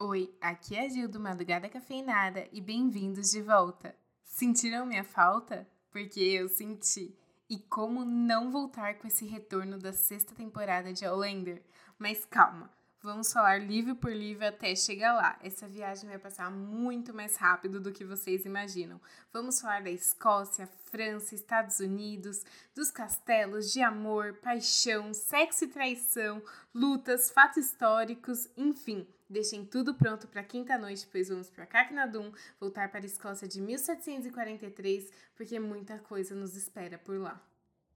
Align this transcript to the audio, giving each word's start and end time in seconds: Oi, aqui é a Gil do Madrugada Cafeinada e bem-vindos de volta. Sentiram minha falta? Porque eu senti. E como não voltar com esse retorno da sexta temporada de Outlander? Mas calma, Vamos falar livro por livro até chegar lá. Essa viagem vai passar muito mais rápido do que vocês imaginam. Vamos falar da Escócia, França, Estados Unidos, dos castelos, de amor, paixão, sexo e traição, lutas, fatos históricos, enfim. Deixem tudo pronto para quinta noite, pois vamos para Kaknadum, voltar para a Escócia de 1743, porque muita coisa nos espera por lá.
Oi, 0.00 0.32
aqui 0.40 0.76
é 0.76 0.86
a 0.86 0.88
Gil 0.88 1.08
do 1.08 1.18
Madrugada 1.18 1.68
Cafeinada 1.68 2.46
e 2.52 2.60
bem-vindos 2.60 3.32
de 3.32 3.42
volta. 3.42 3.96
Sentiram 4.22 4.86
minha 4.86 5.02
falta? 5.02 5.68
Porque 5.90 6.20
eu 6.20 6.48
senti. 6.48 7.18
E 7.50 7.58
como 7.58 8.04
não 8.04 8.48
voltar 8.48 8.94
com 8.98 9.08
esse 9.08 9.26
retorno 9.26 9.76
da 9.76 9.92
sexta 9.92 10.36
temporada 10.36 10.92
de 10.92 11.04
Outlander? 11.04 11.64
Mas 11.98 12.24
calma, 12.24 12.72
Vamos 13.00 13.32
falar 13.32 13.60
livro 13.60 13.94
por 13.94 14.10
livro 14.10 14.44
até 14.44 14.74
chegar 14.74 15.14
lá. 15.14 15.38
Essa 15.40 15.68
viagem 15.68 16.08
vai 16.08 16.18
passar 16.18 16.50
muito 16.50 17.14
mais 17.14 17.36
rápido 17.36 17.80
do 17.80 17.92
que 17.92 18.04
vocês 18.04 18.44
imaginam. 18.44 19.00
Vamos 19.32 19.60
falar 19.60 19.84
da 19.84 19.90
Escócia, 19.90 20.66
França, 20.90 21.32
Estados 21.32 21.78
Unidos, 21.78 22.42
dos 22.74 22.90
castelos, 22.90 23.72
de 23.72 23.80
amor, 23.80 24.34
paixão, 24.42 25.14
sexo 25.14 25.66
e 25.66 25.68
traição, 25.68 26.42
lutas, 26.74 27.30
fatos 27.30 27.66
históricos, 27.66 28.48
enfim. 28.56 29.06
Deixem 29.30 29.64
tudo 29.64 29.94
pronto 29.94 30.26
para 30.26 30.42
quinta 30.42 30.76
noite, 30.76 31.06
pois 31.12 31.28
vamos 31.28 31.48
para 31.48 31.66
Kaknadum, 31.66 32.32
voltar 32.58 32.90
para 32.90 33.00
a 33.00 33.06
Escócia 33.06 33.46
de 33.46 33.60
1743, 33.60 35.08
porque 35.36 35.60
muita 35.60 36.00
coisa 36.00 36.34
nos 36.34 36.56
espera 36.56 36.98
por 36.98 37.16
lá. 37.16 37.40